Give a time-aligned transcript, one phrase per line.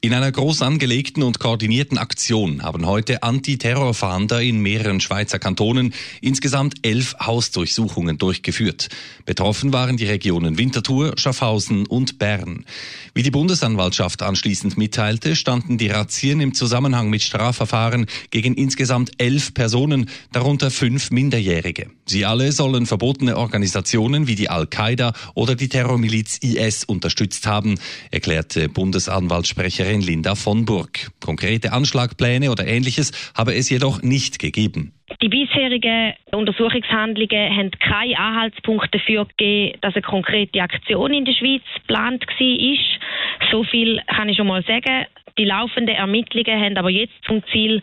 [0.00, 6.76] In einer groß angelegten und koordinierten Aktion haben heute Antiterrorfahnder in mehreren Schweizer Kantonen insgesamt
[6.82, 8.90] elf Hausdurchsuchungen durchgeführt.
[9.26, 12.64] Betroffen waren die Regionen Winterthur, Schaffhausen und Bern.
[13.12, 19.52] Wie die Bundesanwaltschaft anschließend mitteilte, standen die Razzien im Zusammenhang mit Strafverfahren gegen insgesamt elf
[19.52, 21.90] Personen, darunter fünf Minderjährige.
[22.06, 27.80] Sie alle sollen verbotene Organisationen wie die Al-Qaida oder die Terrormiliz IS unterstützt haben,
[28.12, 31.08] erklärte Bundesanwaltssprecherin Sprecherin Linda von Burg.
[31.24, 34.92] Konkrete Anschlagpläne oder ähnliches habe es jedoch nicht gegeben.
[35.22, 41.62] Die bisherigen Untersuchungshandlungen haben keinen Anhaltspunkt dafür gegeben, dass eine konkrete Aktion in der Schweiz
[41.74, 43.48] geplant war.
[43.50, 45.06] So viel kann ich schon mal sagen.
[45.38, 47.80] Die laufenden Ermittlungen haben aber jetzt zum Ziel,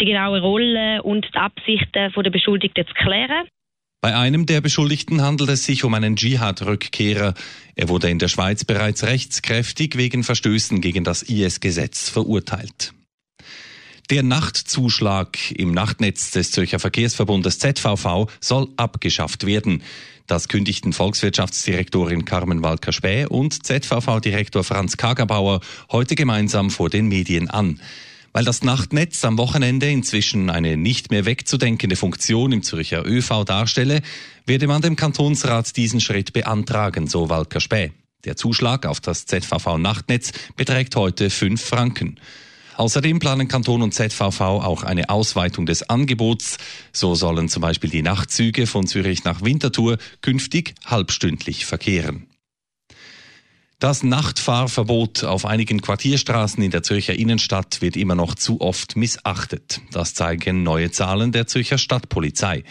[0.00, 3.48] die genaue Rolle und die Absichten der Beschuldigten zu klären.
[4.00, 7.34] Bei einem der Beschuldigten handelt es sich um einen Dschihad-Rückkehrer.
[7.74, 12.94] Er wurde in der Schweiz bereits rechtskräftig wegen Verstößen gegen das IS-Gesetz verurteilt.
[14.10, 19.82] Der Nachtzuschlag im Nachtnetz des Zürcher Verkehrsverbundes ZVV soll abgeschafft werden.
[20.28, 27.80] Das kündigten Volkswirtschaftsdirektorin Carmen Walker-Späh und ZVV-Direktor Franz Kagerbauer heute gemeinsam vor den Medien an.
[28.32, 34.02] Weil das Nachtnetz am Wochenende inzwischen eine nicht mehr wegzudenkende Funktion im Zürcher ÖV darstelle,
[34.46, 37.92] werde man dem Kantonsrat diesen Schritt beantragen, so Walker Späh.
[38.24, 42.16] Der Zuschlag auf das ZVV-Nachtnetz beträgt heute 5 Franken.
[42.76, 46.58] Außerdem planen Kanton und ZVV auch eine Ausweitung des Angebots.
[46.92, 52.27] So sollen zum Beispiel die Nachtzüge von Zürich nach Winterthur künftig halbstündlich verkehren.
[53.80, 59.80] Das Nachtfahrverbot auf einigen Quartierstraßen in der Zürcher Innenstadt wird immer noch zu oft missachtet.
[59.92, 62.64] Das zeigen neue Zahlen der Zürcher Stadtpolizei.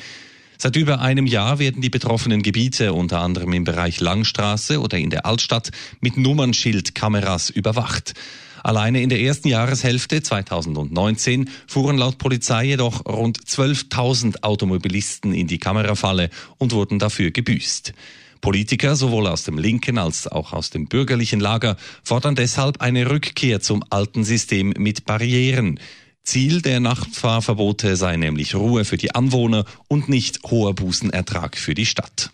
[0.58, 5.10] Seit über einem Jahr werden die betroffenen Gebiete unter anderem im Bereich Langstraße oder in
[5.10, 8.14] der Altstadt mit Nummernschildkameras überwacht.
[8.62, 15.60] Alleine in der ersten Jahreshälfte 2019 fuhren laut Polizei jedoch rund 12.000 Automobilisten in die
[15.60, 17.94] Kamerafalle und wurden dafür gebüßt.
[18.42, 23.62] Politiker sowohl aus dem linken als auch aus dem bürgerlichen Lager fordern deshalb eine Rückkehr
[23.62, 25.80] zum alten System mit Barrieren.
[26.24, 31.86] Ziel der Nachtfahrverbote sei nämlich Ruhe für die Anwohner und nicht hoher Bußenertrag für die
[31.86, 32.32] Stadt.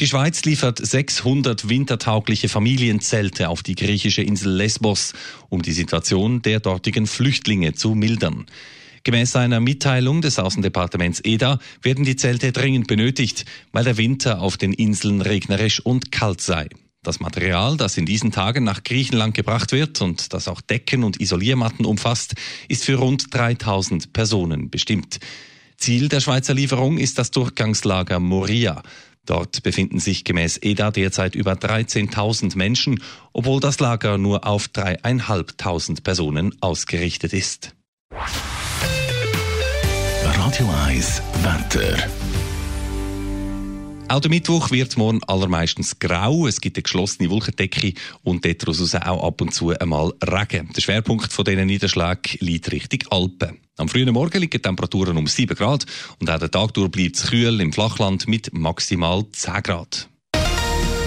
[0.00, 5.12] Die Schweiz liefert 600 wintertaugliche Familienzelte auf die griechische Insel Lesbos,
[5.50, 8.46] um die Situation der dortigen Flüchtlinge zu mildern.
[9.02, 14.56] Gemäß einer Mitteilung des Außendepartements EDA werden die Zelte dringend benötigt, weil der Winter auf
[14.56, 16.68] den Inseln regnerisch und kalt sei.
[17.02, 21.18] Das Material, das in diesen Tagen nach Griechenland gebracht wird und das auch Decken und
[21.18, 22.34] Isoliermatten umfasst,
[22.68, 25.18] ist für rund 3000 Personen bestimmt.
[25.78, 28.82] Ziel der Schweizer Lieferung ist das Durchgangslager Moria.
[29.24, 33.02] Dort befinden sich gemäß EDA derzeit über 13.000 Menschen,
[33.32, 37.74] obwohl das Lager nur auf dreieinhalbtausend Personen ausgerichtet ist.
[40.42, 41.98] Radio 1 Wetter.
[44.08, 46.46] Auch der Mittwoch wird morgen allermeistens grau.
[46.46, 47.92] Es gibt eine geschlossene Wolkendecke
[48.22, 50.70] und daraus auch ab und zu einmal Regen.
[50.74, 53.58] Der Schwerpunkt von diesen Niederschlägen liegt Richtung Alpen.
[53.76, 55.84] Am frühen Morgen liegen Temperaturen um 7 Grad
[56.20, 60.08] und auch der Tag durch bleibt es kühl im Flachland mit maximal 10 Grad.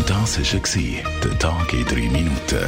[0.06, 2.68] Das war der Tag in 3 Minuten.